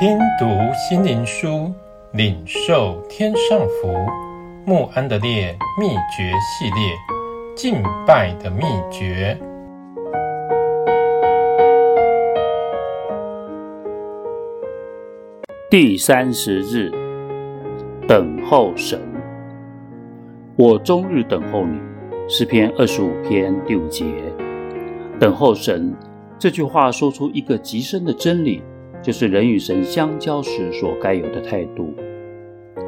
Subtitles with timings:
[0.00, 1.74] 听读心灵书，
[2.12, 3.92] 领受天上福。
[4.64, 6.94] 穆安德烈秘诀系列，
[7.56, 8.62] 敬拜的秘
[8.92, 9.36] 诀。
[15.68, 16.92] 第三十日，
[18.06, 19.00] 等候神。
[20.54, 21.76] 我终日等候你。
[22.28, 24.04] 诗篇二十五篇第五节。
[25.18, 25.92] 等候神
[26.38, 28.62] 这句话说出一个极深的真理。
[29.02, 31.94] 就是人与神相交时所该有的态度。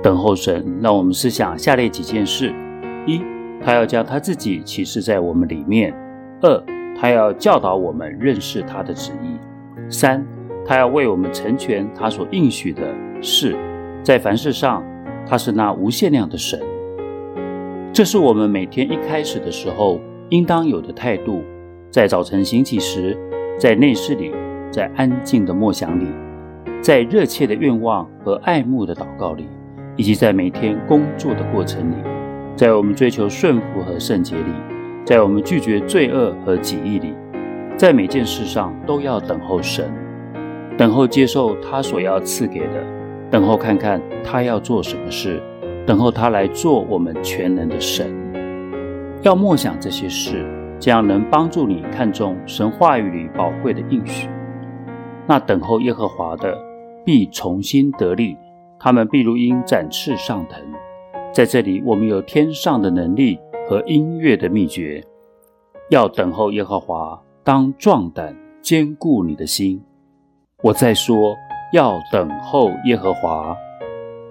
[0.02, 2.55] 等候神，让我们思想下列几件事：
[3.06, 3.20] 一，
[3.62, 5.92] 他要将他自己启示在我们里面；
[6.41, 6.62] 二，
[6.98, 9.38] 他要教导我们认识他的旨意；
[9.91, 10.27] 三，
[10.64, 13.56] 他要为我们成全他所应许的事。
[14.02, 14.83] 在凡事上，
[15.27, 16.58] 他是那无限量的神。
[17.92, 20.00] 这是我们每天一开始的时候
[20.30, 21.42] 应当有的态度。
[21.91, 23.19] 在早晨醒起时，
[23.58, 24.33] 在内室里。
[24.70, 26.06] 在安静的默想里，
[26.80, 29.48] 在热切的愿望和爱慕的祷告里，
[29.96, 31.94] 以及在每天工作的过程里，
[32.56, 34.52] 在我们追求顺服和圣洁里，
[35.04, 37.14] 在我们拒绝罪恶和己意里，
[37.76, 39.91] 在每件事上都要等候神，
[40.76, 42.84] 等候接受他所要赐给的，
[43.30, 45.42] 等候看看他要做什么事，
[45.86, 48.14] 等候他来做我们全能的神。
[49.22, 50.44] 要默想这些事，
[50.78, 54.28] 这样能帮助你看重神话语里宝贵的应许。
[55.31, 56.61] 那等候耶和华的，
[57.05, 58.36] 必重新得力；
[58.81, 60.61] 他们必如鹰展翅上腾。
[61.33, 65.00] 在这里，我们有天上的能力和音乐的秘诀。
[65.89, 69.81] 要等候耶和华，当壮胆，坚固你的心。
[70.64, 71.37] 我再说，
[71.72, 73.56] 要等候耶和华，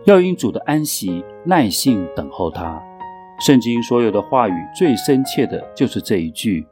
[0.03, 2.77] 要因主的安息耐性等候他。
[3.39, 6.67] 圣经所有的话语最深切的就是这一句：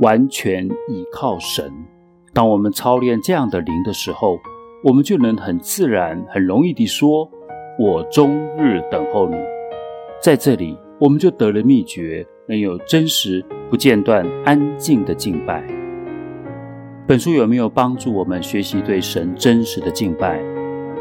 [0.00, 1.72] 完全倚靠神。
[2.32, 4.38] 当我们操练这样的灵的时候，
[4.84, 7.28] 我们就能很自然、很容易地说
[7.76, 9.36] ：“我终日等候你。”
[10.22, 15.66] 在这里，我们就得了秘诀，能有真实、不间断、安静的敬拜。
[17.06, 20.40] 本书有没有帮助我们学习对神真实的敬拜？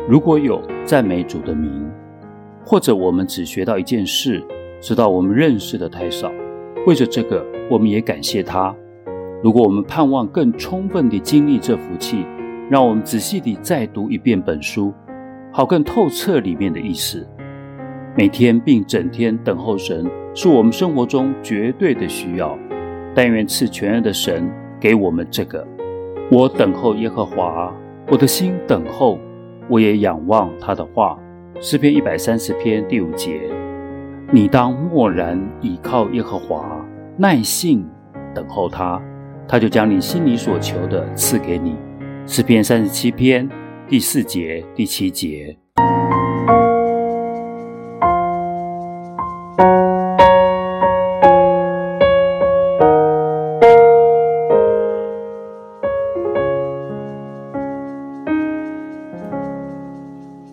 [0.07, 1.69] 如果有，赞美主的名；
[2.65, 4.43] 或者我们只学到一件事，
[4.81, 6.31] 知道我们认识的太少，
[6.87, 8.75] 为着这个，我们也感谢他。
[9.41, 12.25] 如果我们盼望更充分地经历这福气，
[12.69, 14.93] 让我们仔细地再读一遍本书，
[15.51, 17.25] 好更透彻里面的意思。
[18.17, 20.05] 每天并整天等候神，
[20.35, 22.57] 是我们生活中绝对的需要。
[23.15, 25.65] 但愿赐全能的神给我们这个。
[26.29, 27.73] 我等候耶和华，
[28.07, 29.17] 我的心等候，
[29.69, 31.17] 我也仰望他的话。
[31.61, 33.49] 诗篇一百三十篇第五节。
[34.31, 36.85] 你当默然倚靠耶和华，
[37.17, 37.87] 耐性
[38.35, 39.01] 等候他。
[39.49, 41.75] 他就将你心里所求的赐给你。
[42.27, 43.49] 诗篇三十七篇
[43.87, 45.57] 第四节、第七节。